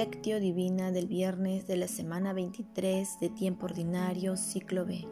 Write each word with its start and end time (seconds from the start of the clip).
Lectio 0.00 0.40
Divina 0.40 0.92
del 0.92 1.06
viernes 1.06 1.66
de 1.66 1.76
la 1.76 1.86
semana 1.86 2.32
23 2.32 3.20
de 3.20 3.28
tiempo 3.28 3.66
ordinario, 3.66 4.34
ciclo 4.38 4.86
B. 4.86 5.06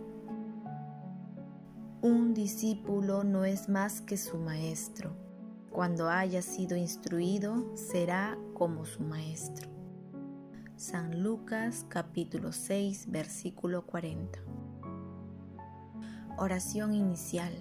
Un 2.00 2.32
discípulo 2.32 3.22
no 3.22 3.44
es 3.44 3.68
más 3.68 4.00
que 4.00 4.16
su 4.16 4.38
maestro. 4.38 5.14
Cuando 5.70 6.08
haya 6.08 6.40
sido 6.40 6.74
instruido, 6.74 7.76
será 7.76 8.38
como 8.54 8.86
su 8.86 9.02
maestro. 9.02 9.68
San 10.76 11.22
Lucas 11.22 11.84
capítulo 11.90 12.52
6, 12.52 13.10
versículo 13.10 13.84
40. 13.84 14.38
Oración 16.38 16.94
inicial. 16.94 17.52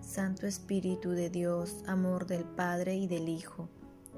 Santo 0.00 0.48
Espíritu 0.48 1.10
de 1.10 1.30
Dios, 1.30 1.84
amor 1.86 2.26
del 2.26 2.42
Padre 2.44 2.96
y 2.96 3.06
del 3.06 3.28
Hijo 3.28 3.68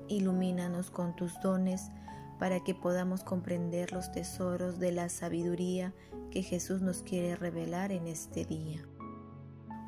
ilumínanos 0.08 0.90
con 0.90 1.14
tus 1.14 1.38
dones 1.40 1.90
para 2.38 2.60
que 2.60 2.74
podamos 2.74 3.24
comprender 3.24 3.92
los 3.92 4.12
tesoros 4.12 4.78
de 4.78 4.92
la 4.92 5.08
sabiduría 5.08 5.92
que 6.30 6.42
Jesús 6.42 6.80
nos 6.80 7.02
quiere 7.02 7.36
revelar 7.36 7.92
en 7.92 8.06
este 8.06 8.44
día. 8.44 8.80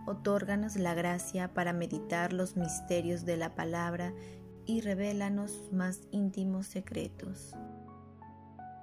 Otórganos 0.06 0.76
la 0.76 0.94
gracia 0.94 1.54
para 1.54 1.72
meditar 1.72 2.32
los 2.32 2.56
misterios 2.56 3.24
de 3.24 3.36
la 3.36 3.54
palabra 3.54 4.12
y 4.66 4.80
revélanos 4.80 5.52
sus 5.52 5.72
más 5.72 6.00
íntimos 6.10 6.66
secretos. 6.66 7.54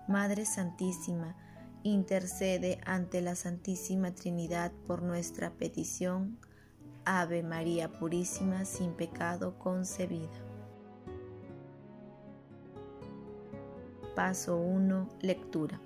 Madre 0.07 0.45
Santísima, 0.45 1.35
intercede 1.83 2.79
ante 2.85 3.21
la 3.21 3.35
Santísima 3.35 4.13
Trinidad 4.13 4.71
por 4.85 5.01
nuestra 5.01 5.51
petición. 5.51 6.37
Ave 7.03 7.43
María 7.43 7.91
Purísima, 7.91 8.65
sin 8.65 8.91
pecado 8.93 9.57
concebida. 9.59 10.46
Paso 14.17 14.57
1. 14.57 15.09
Lectura. 15.21 15.79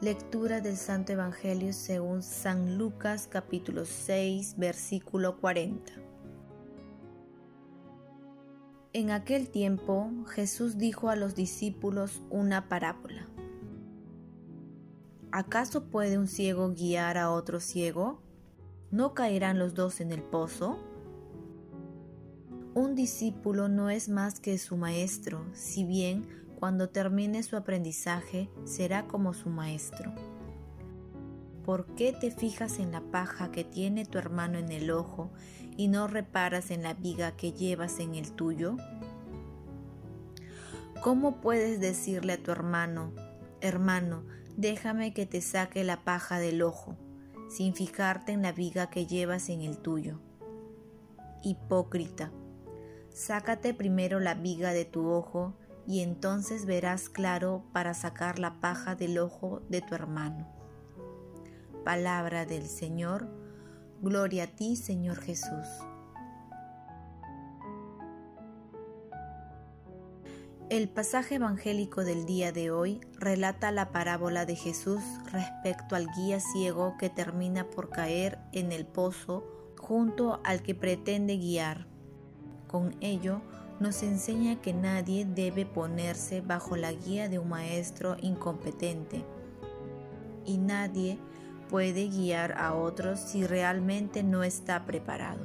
Lectura 0.00 0.60
del 0.60 0.76
Santo 0.76 1.12
Evangelio 1.12 1.72
según 1.72 2.20
San 2.20 2.76
Lucas 2.76 3.28
capítulo 3.30 3.84
6 3.84 4.56
versículo 4.58 5.38
40. 5.38 5.92
En 8.92 9.12
aquel 9.12 9.50
tiempo 9.50 10.10
Jesús 10.30 10.78
dijo 10.78 11.10
a 11.10 11.14
los 11.14 11.36
discípulos 11.36 12.20
una 12.28 12.68
parábola. 12.68 13.28
¿Acaso 15.30 15.90
puede 15.90 16.18
un 16.18 16.26
ciego 16.26 16.72
guiar 16.74 17.18
a 17.18 17.30
otro 17.30 17.60
ciego? 17.60 18.20
¿No 18.90 19.14
caerán 19.14 19.60
los 19.60 19.74
dos 19.74 20.00
en 20.00 20.10
el 20.10 20.24
pozo? 20.24 20.76
Un 22.74 22.96
discípulo 22.96 23.68
no 23.68 23.90
es 23.90 24.08
más 24.08 24.40
que 24.40 24.58
su 24.58 24.76
maestro, 24.76 25.44
si 25.52 25.84
bien 25.84 26.41
cuando 26.62 26.90
termine 26.90 27.42
su 27.42 27.56
aprendizaje 27.56 28.48
será 28.62 29.08
como 29.08 29.34
su 29.34 29.48
maestro. 29.48 30.12
¿Por 31.64 31.86
qué 31.96 32.12
te 32.12 32.30
fijas 32.30 32.78
en 32.78 32.92
la 32.92 33.00
paja 33.00 33.50
que 33.50 33.64
tiene 33.64 34.04
tu 34.04 34.16
hermano 34.16 34.58
en 34.58 34.70
el 34.70 34.92
ojo 34.92 35.32
y 35.76 35.88
no 35.88 36.06
reparas 36.06 36.70
en 36.70 36.84
la 36.84 36.94
viga 36.94 37.32
que 37.32 37.50
llevas 37.50 37.98
en 37.98 38.14
el 38.14 38.30
tuyo? 38.30 38.76
¿Cómo 41.02 41.40
puedes 41.40 41.80
decirle 41.80 42.34
a 42.34 42.40
tu 42.40 42.52
hermano, 42.52 43.12
hermano, 43.60 44.22
déjame 44.56 45.12
que 45.12 45.26
te 45.26 45.40
saque 45.40 45.82
la 45.82 46.04
paja 46.04 46.38
del 46.38 46.62
ojo, 46.62 46.96
sin 47.50 47.74
fijarte 47.74 48.30
en 48.30 48.42
la 48.42 48.52
viga 48.52 48.88
que 48.88 49.04
llevas 49.04 49.48
en 49.48 49.62
el 49.62 49.78
tuyo? 49.78 50.20
Hipócrita, 51.42 52.30
sácate 53.10 53.74
primero 53.74 54.20
la 54.20 54.34
viga 54.34 54.72
de 54.72 54.84
tu 54.84 55.08
ojo 55.08 55.56
y 55.86 56.00
entonces 56.00 56.66
verás 56.66 57.08
claro 57.08 57.64
para 57.72 57.94
sacar 57.94 58.38
la 58.38 58.60
paja 58.60 58.94
del 58.94 59.18
ojo 59.18 59.62
de 59.68 59.80
tu 59.80 59.94
hermano. 59.94 60.46
Palabra 61.84 62.46
del 62.46 62.66
Señor, 62.66 63.28
gloria 64.00 64.44
a 64.44 64.46
ti 64.46 64.76
Señor 64.76 65.20
Jesús. 65.20 65.66
El 70.72 70.88
pasaje 70.88 71.34
evangélico 71.34 72.02
del 72.02 72.24
día 72.24 72.50
de 72.50 72.70
hoy 72.70 73.00
relata 73.18 73.70
la 73.72 73.92
parábola 73.92 74.46
de 74.46 74.56
Jesús 74.56 75.02
respecto 75.30 75.96
al 75.96 76.06
guía 76.16 76.40
ciego 76.40 76.96
que 76.98 77.10
termina 77.10 77.68
por 77.68 77.90
caer 77.90 78.38
en 78.52 78.72
el 78.72 78.86
pozo 78.86 79.44
junto 79.78 80.40
al 80.44 80.62
que 80.62 80.74
pretende 80.74 81.36
guiar. 81.36 81.86
Con 82.68 82.96
ello, 83.02 83.42
nos 83.82 84.04
enseña 84.04 84.62
que 84.62 84.72
nadie 84.72 85.24
debe 85.24 85.66
ponerse 85.66 86.40
bajo 86.40 86.76
la 86.76 86.92
guía 86.92 87.28
de 87.28 87.40
un 87.40 87.48
maestro 87.48 88.16
incompetente 88.20 89.24
y 90.46 90.58
nadie 90.58 91.18
puede 91.68 92.08
guiar 92.08 92.58
a 92.58 92.74
otros 92.74 93.18
si 93.18 93.44
realmente 93.44 94.22
no 94.22 94.44
está 94.44 94.84
preparado. 94.86 95.40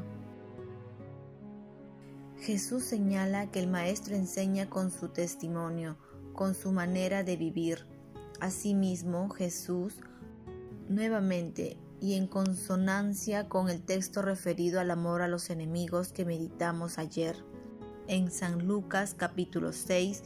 Jesús 2.40 2.84
señala 2.84 3.50
que 3.50 3.60
el 3.60 3.68
maestro 3.68 4.16
enseña 4.16 4.70
con 4.70 4.92
su 4.92 5.10
testimonio, 5.10 5.98
con 6.34 6.54
su 6.54 6.72
manera 6.72 7.24
de 7.24 7.36
vivir. 7.36 7.88
Asimismo, 8.40 9.30
Jesús, 9.30 9.96
nuevamente 10.88 11.78
y 12.00 12.14
en 12.14 12.28
consonancia 12.28 13.50
con 13.50 13.70
el 13.70 13.82
texto 13.82 14.22
referido 14.22 14.80
al 14.80 14.92
amor 14.92 15.24
a 15.24 15.28
los 15.28 15.50
enemigos 15.50 16.14
que 16.14 16.26
meditamos 16.26 17.00
ayer, 17.00 17.44
en 18.08 18.32
San 18.32 18.68
Lucas 18.68 19.14
capítulo 19.16 19.74
6, 19.74 20.24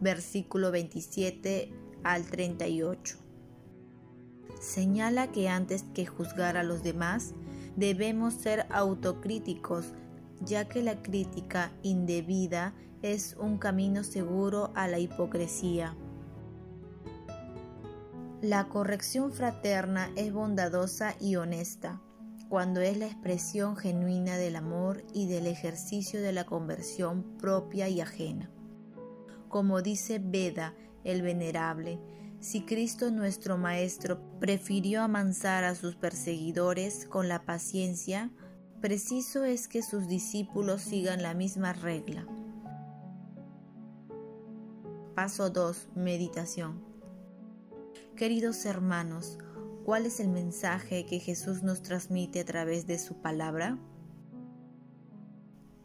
versículo 0.00 0.70
27 0.70 1.72
al 2.02 2.24
38. 2.24 3.16
Señala 4.60 5.32
que 5.32 5.48
antes 5.48 5.84
que 5.94 6.06
juzgar 6.06 6.56
a 6.56 6.62
los 6.62 6.82
demás, 6.82 7.34
debemos 7.76 8.34
ser 8.34 8.66
autocríticos, 8.70 9.86
ya 10.40 10.68
que 10.68 10.82
la 10.82 11.02
crítica 11.02 11.72
indebida 11.82 12.74
es 13.02 13.36
un 13.38 13.58
camino 13.58 14.04
seguro 14.04 14.70
a 14.74 14.88
la 14.88 14.98
hipocresía. 14.98 15.96
La 18.42 18.68
corrección 18.68 19.32
fraterna 19.32 20.10
es 20.16 20.32
bondadosa 20.32 21.14
y 21.20 21.36
honesta 21.36 22.00
cuando 22.50 22.80
es 22.80 22.98
la 22.98 23.06
expresión 23.06 23.76
genuina 23.76 24.36
del 24.36 24.56
amor 24.56 25.04
y 25.14 25.28
del 25.28 25.46
ejercicio 25.46 26.20
de 26.20 26.32
la 26.32 26.46
conversión 26.46 27.22
propia 27.38 27.88
y 27.88 28.00
ajena. 28.00 28.50
Como 29.48 29.82
dice 29.82 30.18
Veda 30.18 30.74
el 31.04 31.22
Venerable, 31.22 32.00
si 32.40 32.64
Cristo 32.64 33.12
nuestro 33.12 33.56
Maestro 33.56 34.20
prefirió 34.40 35.02
amansar 35.02 35.62
a 35.62 35.76
sus 35.76 35.94
perseguidores 35.94 37.06
con 37.06 37.28
la 37.28 37.44
paciencia, 37.44 38.32
preciso 38.80 39.44
es 39.44 39.68
que 39.68 39.82
sus 39.82 40.08
discípulos 40.08 40.82
sigan 40.82 41.22
la 41.22 41.34
misma 41.34 41.72
regla. 41.72 42.26
Paso 45.14 45.50
2. 45.50 45.90
Meditación. 45.94 46.82
Queridos 48.16 48.64
hermanos, 48.64 49.38
¿Cuál 49.84 50.04
es 50.04 50.20
el 50.20 50.28
mensaje 50.28 51.06
que 51.06 51.20
Jesús 51.20 51.62
nos 51.62 51.82
transmite 51.82 52.40
a 52.40 52.44
través 52.44 52.86
de 52.86 52.98
su 52.98 53.14
palabra? 53.22 53.78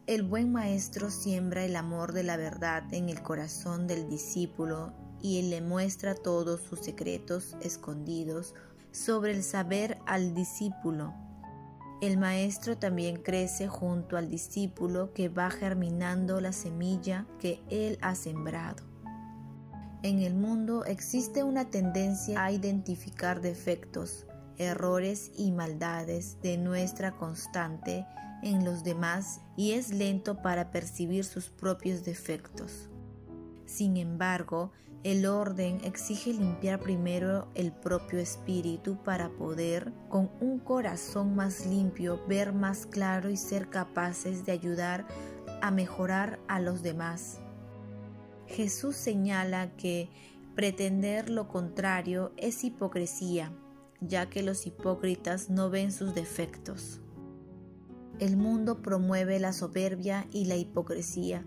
El 0.06 0.22
buen 0.22 0.52
maestro 0.52 1.10
siembra 1.10 1.64
el 1.64 1.74
amor 1.74 2.12
de 2.12 2.22
la 2.22 2.36
verdad 2.36 2.84
en 2.92 3.08
el 3.08 3.22
corazón 3.22 3.86
del 3.86 4.08
discípulo 4.08 4.92
y 5.22 5.40
le 5.42 5.62
muestra 5.62 6.14
todos 6.14 6.60
sus 6.60 6.80
secretos 6.80 7.56
escondidos 7.60 8.54
sobre 8.92 9.32
el 9.32 9.42
saber 9.42 9.98
al 10.06 10.34
discípulo. 10.34 11.14
El 12.02 12.18
maestro 12.18 12.76
también 12.76 13.16
crece 13.16 13.66
junto 13.66 14.18
al 14.18 14.28
discípulo 14.28 15.14
que 15.14 15.30
va 15.30 15.50
germinando 15.50 16.40
la 16.42 16.52
semilla 16.52 17.26
que 17.40 17.62
él 17.70 17.98
ha 18.02 18.14
sembrado. 18.14 18.85
En 20.06 20.20
el 20.20 20.36
mundo 20.36 20.84
existe 20.84 21.42
una 21.42 21.68
tendencia 21.68 22.40
a 22.44 22.52
identificar 22.52 23.40
defectos, 23.40 24.24
errores 24.56 25.32
y 25.36 25.50
maldades 25.50 26.40
de 26.42 26.58
nuestra 26.58 27.16
constante 27.16 28.06
en 28.44 28.64
los 28.64 28.84
demás 28.84 29.40
y 29.56 29.72
es 29.72 29.90
lento 29.90 30.42
para 30.42 30.70
percibir 30.70 31.24
sus 31.24 31.50
propios 31.50 32.04
defectos. 32.04 32.88
Sin 33.64 33.96
embargo, 33.96 34.70
el 35.02 35.26
orden 35.26 35.80
exige 35.82 36.32
limpiar 36.32 36.78
primero 36.78 37.48
el 37.56 37.72
propio 37.72 38.20
espíritu 38.20 39.02
para 39.02 39.30
poder, 39.30 39.92
con 40.08 40.30
un 40.40 40.60
corazón 40.60 41.34
más 41.34 41.66
limpio, 41.66 42.24
ver 42.28 42.52
más 42.52 42.86
claro 42.86 43.28
y 43.28 43.36
ser 43.36 43.70
capaces 43.70 44.46
de 44.46 44.52
ayudar 44.52 45.04
a 45.62 45.72
mejorar 45.72 46.38
a 46.46 46.60
los 46.60 46.84
demás. 46.84 47.40
Jesús 48.46 48.96
señala 48.96 49.76
que 49.76 50.08
pretender 50.54 51.30
lo 51.30 51.48
contrario 51.48 52.32
es 52.36 52.64
hipocresía, 52.64 53.52
ya 54.00 54.30
que 54.30 54.42
los 54.42 54.66
hipócritas 54.66 55.50
no 55.50 55.70
ven 55.70 55.92
sus 55.92 56.14
defectos. 56.14 57.00
El 58.18 58.36
mundo 58.36 58.80
promueve 58.80 59.38
la 59.38 59.52
soberbia 59.52 60.26
y 60.32 60.46
la 60.46 60.56
hipocresía, 60.56 61.44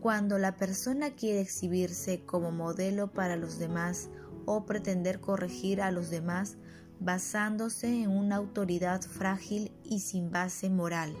Cuando 0.00 0.36
la 0.36 0.56
persona 0.56 1.12
quiere 1.12 1.40
exhibirse 1.40 2.24
como 2.24 2.50
modelo 2.50 3.12
para 3.12 3.36
los 3.36 3.60
demás 3.60 4.10
o 4.46 4.66
pretender 4.66 5.20
corregir 5.20 5.80
a 5.80 5.92
los 5.92 6.10
demás 6.10 6.56
basándose 6.98 8.02
en 8.02 8.10
una 8.10 8.34
autoridad 8.34 9.00
frágil 9.00 9.72
y 9.84 10.00
sin 10.00 10.32
base 10.32 10.70
moral. 10.70 11.14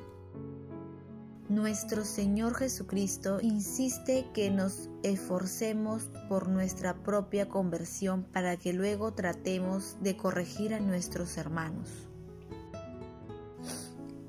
Nuestro 1.52 2.06
Señor 2.06 2.54
Jesucristo 2.54 3.38
insiste 3.42 4.26
que 4.32 4.50
nos 4.50 4.88
esforcemos 5.02 6.04
por 6.26 6.48
nuestra 6.48 6.94
propia 7.02 7.50
conversión 7.50 8.24
para 8.24 8.56
que 8.56 8.72
luego 8.72 9.12
tratemos 9.12 9.98
de 10.00 10.16
corregir 10.16 10.72
a 10.72 10.80
nuestros 10.80 11.36
hermanos. 11.36 12.08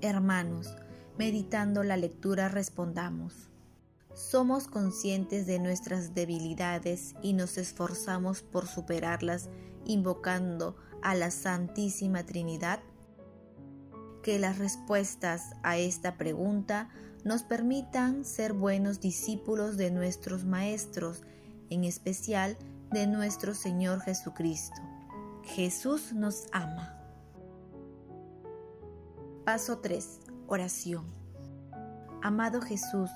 Hermanos, 0.01 0.75
meditando 1.17 1.83
la 1.83 1.95
lectura 1.95 2.49
respondamos. 2.49 3.49
Somos 4.13 4.67
conscientes 4.67 5.47
de 5.47 5.59
nuestras 5.59 6.13
debilidades 6.13 7.15
y 7.21 7.31
nos 7.31 7.57
esforzamos 7.57 8.41
por 8.41 8.67
superarlas 8.67 9.47
invocando 9.85 10.75
a 11.01 11.15
la 11.15 11.31
Santísima 11.31 12.25
Trinidad. 12.25 12.81
Que 14.23 14.39
las 14.39 14.57
respuestas 14.57 15.51
a 15.63 15.77
esta 15.77 16.17
pregunta 16.17 16.89
nos 17.23 17.43
permitan 17.43 18.25
ser 18.25 18.53
buenos 18.53 18.99
discípulos 18.99 19.77
de 19.77 19.91
nuestros 19.91 20.43
maestros, 20.43 21.23
en 21.69 21.83
especial 21.85 22.57
de 22.91 23.07
nuestro 23.07 23.55
Señor 23.55 24.01
Jesucristo. 24.01 24.81
Jesús 25.43 26.13
nos 26.13 26.47
ama. 26.51 26.97
Paso 29.45 29.79
3. 29.79 30.19
Oración. 30.47 31.05
Amado 32.21 32.61
Jesús, 32.61 33.09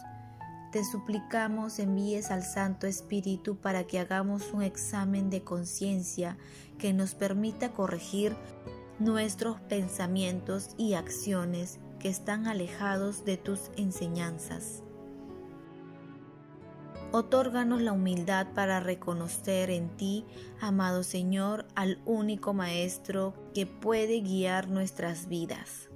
te 0.72 0.84
suplicamos 0.84 1.80
envíes 1.80 2.32
al 2.32 2.44
Santo 2.44 2.88
Espíritu 2.88 3.58
para 3.58 3.86
que 3.86 4.00
hagamos 4.00 4.52
un 4.54 4.62
examen 4.62 5.30
de 5.30 5.44
conciencia 5.44 6.38
que 6.78 6.94
nos 6.94 7.16
permita 7.16 7.72
corregir 7.72 8.36
nuestros 9.00 9.62
pensamientos 9.62 10.72
y 10.78 10.94
acciones 10.96 11.80
que 12.00 12.10
están 12.10 12.48
alejados 12.48 13.26
de 13.26 13.38
tus 13.38 13.72
enseñanzas. 13.76 14.84
Otórganos 17.12 17.82
la 17.82 17.94
humildad 17.94 18.48
para 18.54 18.82
reconocer 18.82 19.70
en 19.70 19.96
ti, 19.96 20.26
amado 20.60 21.04
Señor, 21.04 21.66
al 21.74 22.02
único 22.06 22.54
Maestro 22.54 23.34
que 23.54 23.66
puede 23.66 24.20
guiar 24.20 24.70
nuestras 24.70 25.28
vidas. 25.28 25.90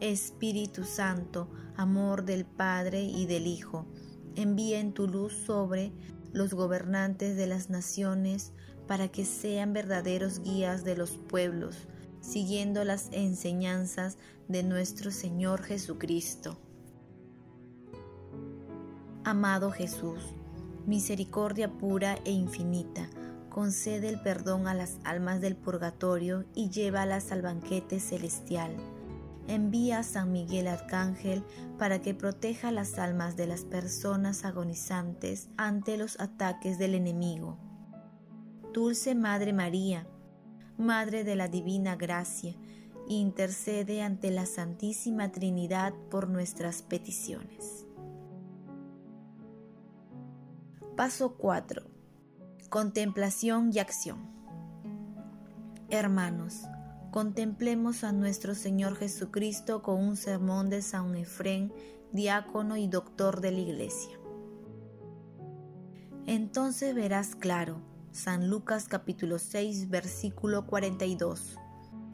Espíritu 0.00 0.84
Santo, 0.84 1.48
amor 1.76 2.24
del 2.24 2.44
Padre 2.44 3.04
y 3.04 3.24
del 3.24 3.46
Hijo, 3.46 3.86
envía 4.34 4.80
en 4.80 4.92
tu 4.92 5.08
luz 5.08 5.32
sobre 5.32 5.92
los 6.32 6.52
gobernantes 6.52 7.36
de 7.36 7.46
las 7.46 7.70
naciones 7.70 8.52
para 8.86 9.08
que 9.08 9.24
sean 9.24 9.72
verdaderos 9.72 10.40
guías 10.40 10.84
de 10.84 10.96
los 10.96 11.12
pueblos, 11.12 11.88
siguiendo 12.26 12.84
las 12.84 13.08
enseñanzas 13.12 14.18
de 14.48 14.62
nuestro 14.64 15.10
Señor 15.10 15.62
Jesucristo. 15.62 16.58
Amado 19.24 19.70
Jesús, 19.70 20.20
misericordia 20.86 21.70
pura 21.72 22.18
e 22.24 22.32
infinita, 22.32 23.08
concede 23.48 24.08
el 24.08 24.20
perdón 24.20 24.66
a 24.66 24.74
las 24.74 24.98
almas 25.04 25.40
del 25.40 25.56
purgatorio 25.56 26.44
y 26.54 26.68
llévalas 26.68 27.30
al 27.30 27.42
banquete 27.42 28.00
celestial. 28.00 28.76
Envía 29.46 30.00
a 30.00 30.02
San 30.02 30.32
Miguel 30.32 30.66
Arcángel 30.66 31.44
para 31.78 32.02
que 32.02 32.12
proteja 32.12 32.72
las 32.72 32.98
almas 32.98 33.36
de 33.36 33.46
las 33.46 33.64
personas 33.64 34.44
agonizantes 34.44 35.48
ante 35.56 35.96
los 35.96 36.18
ataques 36.18 36.78
del 36.78 36.96
enemigo. 36.96 37.56
Dulce 38.72 39.14
Madre 39.14 39.52
María, 39.52 40.06
Madre 40.78 41.24
de 41.24 41.36
la 41.36 41.48
Divina 41.48 41.96
Gracia, 41.96 42.54
intercede 43.08 44.02
ante 44.02 44.30
la 44.30 44.44
Santísima 44.44 45.32
Trinidad 45.32 45.94
por 46.10 46.28
nuestras 46.28 46.82
peticiones. 46.82 47.86
Paso 50.94 51.38
4. 51.38 51.82
Contemplación 52.68 53.70
y 53.72 53.78
acción. 53.78 54.18
Hermanos, 55.88 56.64
contemplemos 57.10 58.04
a 58.04 58.12
nuestro 58.12 58.54
Señor 58.54 58.96
Jesucristo 58.96 59.80
con 59.82 60.02
un 60.02 60.18
sermón 60.18 60.68
de 60.68 60.82
San 60.82 61.16
Efrén, 61.16 61.72
diácono 62.12 62.76
y 62.76 62.86
doctor 62.86 63.40
de 63.40 63.52
la 63.52 63.60
Iglesia. 63.60 64.18
Entonces 66.26 66.94
verás 66.94 67.34
claro 67.34 67.95
San 68.16 68.48
Lucas 68.48 68.88
capítulo 68.88 69.38
6 69.38 69.90
versículo 69.90 70.66
42. 70.66 71.58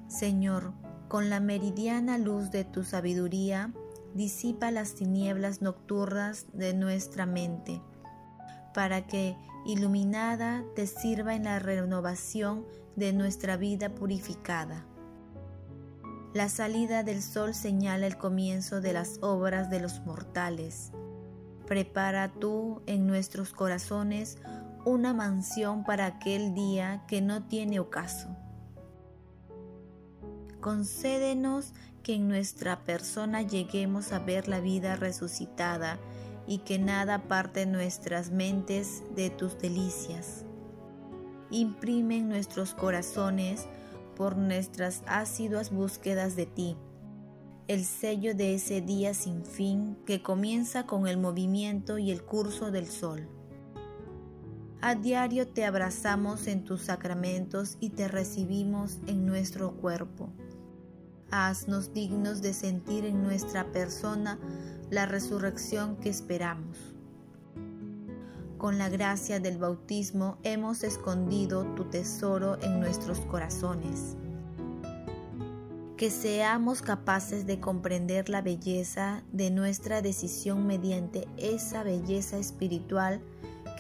Señor, 0.09 0.73
con 1.07 1.31
la 1.31 1.39
meridiana 1.39 2.19
luz 2.19 2.51
de 2.51 2.65
tu 2.65 2.83
sabiduría, 2.83 3.73
disipa 4.13 4.73
las 4.73 4.97
tinieblas 4.97 5.63
nocturnas 5.63 6.47
de 6.55 6.75
nuestra 6.75 7.25
mente, 7.25 7.81
para 8.75 9.07
que, 9.07 9.37
iluminada, 9.65 10.65
te 10.75 10.89
sirva 10.89 11.37
en 11.37 11.45
la 11.45 11.61
renovación 11.61 12.67
de 12.97 13.13
nuestra 13.13 13.57
vida 13.57 13.95
purificada. 13.95 14.85
La 16.35 16.49
salida 16.49 17.05
del 17.05 17.23
sol 17.23 17.55
señala 17.55 18.09
el 18.09 18.19
comienzo 18.19 18.81
de 18.81 18.93
las 18.93 19.19
obras 19.23 19.71
de 19.71 19.79
los 19.79 20.01
mortales. 20.01 20.91
Prepara 21.69 22.33
tú 22.33 22.83
en 22.87 23.07
nuestros 23.07 23.53
corazones 23.53 24.39
una 24.85 25.15
mansión 25.15 25.85
para 25.85 26.07
aquel 26.07 26.55
día 26.55 27.05
que 27.07 27.21
no 27.21 27.45
tiene 27.45 27.79
ocaso. 27.79 28.29
Concédenos 30.61 31.73
que 32.03 32.15
en 32.15 32.29
nuestra 32.29 32.85
persona 32.85 33.43
lleguemos 33.43 34.13
a 34.13 34.19
ver 34.19 34.49
la 34.49 34.61
vida 34.61 34.97
resucitada 34.97 35.99
y 36.47 36.59
que 36.59 36.79
nada 36.79 37.29
parte 37.29 37.67
nuestras 37.67 38.31
mentes 38.31 39.03
de 39.15 39.31
tus 39.31 39.59
delicias. 39.59 40.45
Imprime 41.51 42.19
en 42.19 42.29
nuestros 42.29 42.75
corazones, 42.75 43.67
por 44.17 44.37
nuestras 44.37 45.03
ácidas 45.07 45.71
búsquedas 45.71 46.37
de 46.37 46.47
ti, 46.47 46.77
el 47.67 47.85
sello 47.85 48.35
de 48.35 48.55
ese 48.55 48.81
día 48.81 49.15
sin 49.15 49.45
fin 49.45 49.97
que 50.07 50.23
comienza 50.23 50.87
con 50.87 51.07
el 51.07 51.17
movimiento 51.17 51.99
y 51.99 52.11
el 52.11 52.23
curso 52.23 52.71
del 52.71 52.87
sol. 52.87 53.29
A 54.85 54.97
diario 54.97 55.47
te 55.47 55.65
abrazamos 55.65 56.49
en 56.49 56.65
tus 56.65 56.83
sacramentos 56.83 57.77
y 57.79 57.91
te 57.91 58.09
recibimos 58.09 58.99
en 59.07 59.25
nuestro 59.25 59.77
cuerpo. 59.77 60.29
Haznos 61.31 61.95
dignos 61.95 62.43
de 62.43 62.53
sentir 62.53 63.05
en 63.05 63.23
nuestra 63.23 63.71
persona 63.71 64.41
la 64.91 65.07
resurrección 65.07 65.95
que 65.99 66.09
esperamos. 66.09 66.97
Con 68.59 68.77
la 68.77 68.89
gracia 68.89 69.39
del 69.39 69.57
bautismo 69.57 70.39
hemos 70.43 70.83
escondido 70.83 71.65
tu 71.77 71.85
tesoro 71.85 72.61
en 72.61 72.81
nuestros 72.81 73.21
corazones. 73.21 74.17
Que 75.97 76.11
seamos 76.11 76.83
capaces 76.83 77.47
de 77.47 77.61
comprender 77.61 78.29
la 78.29 78.43
belleza 78.43 79.23
de 79.31 79.53
nuestra 79.53 80.03
decisión 80.03 80.67
mediante 80.67 81.29
esa 81.37 81.85
belleza 81.85 82.37
espiritual 82.37 83.23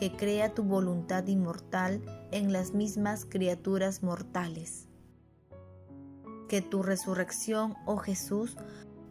que 0.02 0.11
crea 0.11 0.52
tu 0.52 0.64
voluntad 0.64 1.28
inmortal 1.28 2.02
en 2.32 2.52
las 2.52 2.75
mismas 2.75 3.25
criaturas 3.25 4.02
mortales. 4.02 4.88
Que 6.49 6.61
tu 6.61 6.82
resurrección, 6.82 7.76
oh 7.87 7.99
Jesús, 7.99 8.56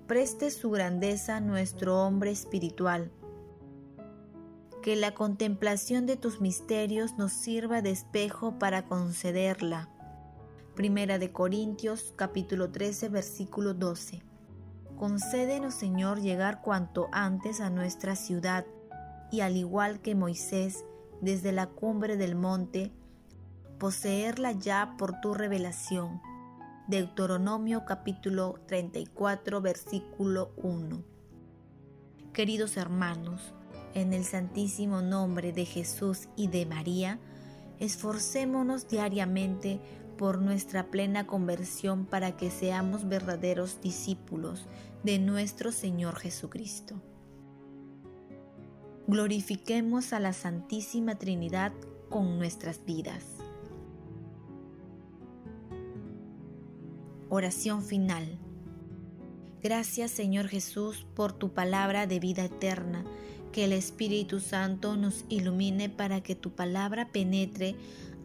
preste 0.06 0.52
su 0.52 0.70
grandeza 0.70 1.38
a 1.38 1.40
nuestro 1.40 2.06
hombre 2.06 2.32
espiritual. 2.32 3.10
Que 4.82 4.98
la 4.98 5.14
contemplación 5.14 6.06
de 6.08 6.18
tus 6.18 6.42
misterios 6.42 7.18
nos 7.18 7.32
sirva 7.32 7.82
de 7.82 7.92
espejo 7.92 8.60
para 8.60 8.84
concederla. 8.84 9.88
Primera 10.76 11.20
de 11.20 11.32
Corintios 11.32 12.14
capítulo 12.18 12.70
13 12.70 13.08
versículo 13.08 13.74
12. 13.74 14.24
Concédenos, 14.98 15.74
Señor, 15.74 16.20
llegar 16.20 16.62
cuanto 16.62 17.08
antes 17.14 17.62
a 17.62 17.70
nuestra 17.70 18.18
ciudad 18.18 18.66
y 19.32 19.42
al 19.42 19.58
igual 19.58 20.02
que 20.02 20.16
Moisés 20.16 20.86
desde 21.22 21.52
la 21.52 21.68
cumbre 21.68 22.18
del 22.18 22.36
monte, 22.36 22.92
poseerla 23.80 24.52
ya 24.52 24.96
por 24.98 25.22
tu 25.22 25.34
revelación. 25.34 26.22
Deuteronomio 26.88 27.86
capítulo 27.86 28.60
34 28.68 29.62
versículo 29.62 30.52
1. 30.58 31.04
Queridos 32.34 32.76
hermanos, 32.76 33.54
en 33.94 34.14
el 34.14 34.26
santísimo 34.26 35.02
nombre 35.02 35.54
de 35.54 35.66
Jesús 35.66 36.28
y 36.36 36.48
de 36.48 36.66
María, 36.66 37.20
esforcémonos 37.80 38.88
diariamente 38.88 39.80
por 40.18 40.40
nuestra 40.40 40.92
plena 40.92 41.26
conversión 41.26 42.06
para 42.06 42.38
que 42.38 42.52
seamos 42.52 43.08
verdaderos 43.08 43.82
discípulos 43.82 44.68
de 45.04 45.20
nuestro 45.20 45.72
Señor 45.72 46.18
Jesucristo. 46.18 47.02
Glorifiquemos 49.08 50.14
a 50.14 50.20
la 50.20 50.32
Santísima 50.32 51.16
Trinidad 51.16 51.74
con 52.10 52.38
nuestras 52.38 52.86
vidas. 52.86 53.26
Oración 57.30 57.82
final. 57.82 58.38
Gracias 59.64 60.12
Señor 60.12 60.48
Jesús 60.48 61.08
por 61.16 61.34
tu 61.34 61.52
palabra 61.54 62.06
de 62.06 62.20
vida 62.20 62.46
eterna. 62.46 63.04
Que 63.52 63.66
el 63.66 63.74
Espíritu 63.74 64.40
Santo 64.40 64.96
nos 64.96 65.26
ilumine 65.30 65.90
para 65.90 66.22
que 66.22 66.36
tu 66.36 66.52
palabra 66.52 67.12
penetre 67.12 67.76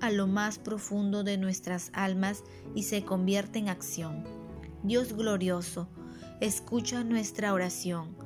a 0.01 0.11
lo 0.11 0.27
más 0.27 0.59
profundo 0.59 1.25
de 1.25 1.39
nuestras 1.39 1.91
almas 1.95 2.45
y 2.75 2.83
se 2.83 3.03
convierta 3.03 3.59
en 3.59 3.71
acción. 3.71 4.25
Dios 4.83 5.15
glorioso, 5.15 5.89
escucha 6.41 7.03
nuestra 7.03 7.55
oración. 7.55 8.26